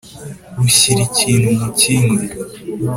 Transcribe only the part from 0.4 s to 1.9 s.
rushyira ikintu mu